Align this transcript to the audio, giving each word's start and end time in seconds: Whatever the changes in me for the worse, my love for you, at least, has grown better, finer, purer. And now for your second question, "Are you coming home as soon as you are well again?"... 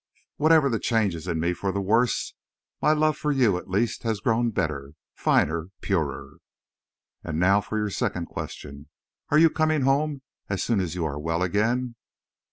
Whatever 0.37 0.67
the 0.67 0.79
changes 0.79 1.27
in 1.27 1.39
me 1.39 1.53
for 1.53 1.71
the 1.71 1.79
worse, 1.79 2.33
my 2.81 2.91
love 2.91 3.15
for 3.17 3.31
you, 3.31 3.55
at 3.59 3.69
least, 3.69 4.01
has 4.01 4.19
grown 4.19 4.49
better, 4.49 4.93
finer, 5.13 5.67
purer. 5.79 6.37
And 7.23 7.39
now 7.39 7.61
for 7.61 7.77
your 7.77 7.91
second 7.91 8.25
question, 8.25 8.89
"Are 9.29 9.37
you 9.37 9.51
coming 9.51 9.81
home 9.81 10.23
as 10.49 10.63
soon 10.63 10.79
as 10.79 10.95
you 10.95 11.05
are 11.05 11.19
well 11.19 11.43
again?"... 11.43 11.93